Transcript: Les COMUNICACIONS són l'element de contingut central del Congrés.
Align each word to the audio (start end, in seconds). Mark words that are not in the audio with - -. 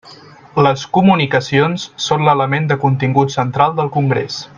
Les 0.67 0.85
COMUNICACIONS 0.97 1.85
són 2.07 2.25
l'element 2.29 2.65
de 2.73 2.79
contingut 2.87 3.35
central 3.35 3.77
del 3.83 3.93
Congrés. 3.99 4.41